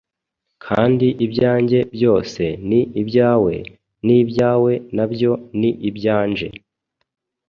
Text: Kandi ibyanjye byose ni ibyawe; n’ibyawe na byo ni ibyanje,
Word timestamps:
Kandi 0.65 1.07
ibyanjye 1.25 1.79
byose 1.95 2.43
ni 2.69 2.81
ibyawe; 3.01 3.55
n’ibyawe 4.05 4.71
na 4.95 5.05
byo 5.11 5.31
ni 5.59 5.69
ibyanje, 5.89 6.47